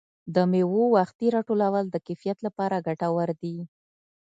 [0.35, 3.57] د مېوو وختي راټولول د کیفیت لپاره ګټور دي.